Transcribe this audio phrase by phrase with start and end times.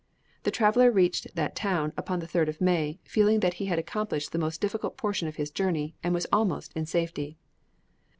[0.41, 4.31] The traveller reached that town upon the 3rd of May, feeling that he had accomplished
[4.31, 7.37] the most difficult portion of his journey, and was almost in safety.